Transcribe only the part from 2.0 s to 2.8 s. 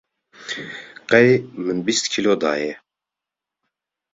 kîlo daye.